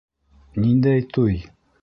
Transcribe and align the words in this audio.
Ниндәй 0.63 1.05
туй? 1.19 1.39